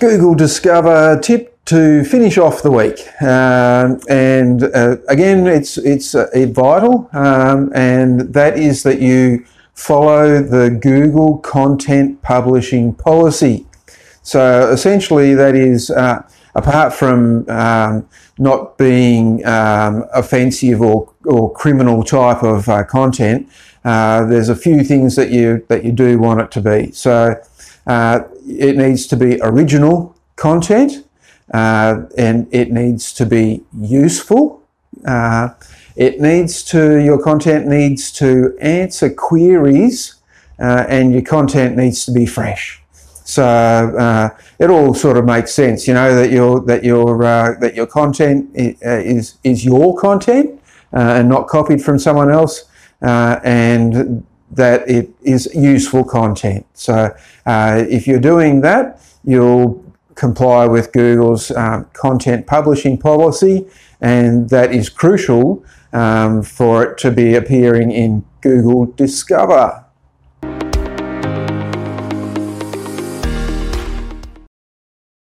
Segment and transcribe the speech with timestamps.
[0.00, 3.00] Google Discover tip to finish off the week.
[3.22, 10.42] Um, and uh, again, it's, it's uh, vital, um, and that is that you follow
[10.42, 13.66] the Google content publishing policy.
[14.22, 16.22] So essentially, that is uh,
[16.54, 23.48] apart from um, not being um, offensive or, or criminal type of uh, content,
[23.84, 26.90] uh, there's a few things that you that you do want it to be.
[26.92, 27.34] So
[27.86, 31.06] uh, it needs to be original content,
[31.52, 34.62] uh, and it needs to be useful.
[35.06, 35.50] Uh,
[35.96, 40.16] it needs to your content needs to answer queries,
[40.58, 42.82] uh, and your content needs to be fresh.
[43.24, 47.58] So uh, it all sort of makes sense, you know, that your that your uh,
[47.60, 50.60] that your content is is your content
[50.92, 52.64] and not copied from someone else,
[53.00, 56.66] and that it is useful content.
[56.74, 57.14] So
[57.46, 63.66] uh, if you're doing that, you'll comply with Google's um, content publishing policy,
[64.00, 69.84] and that is crucial um, for it to be appearing in Google Discover.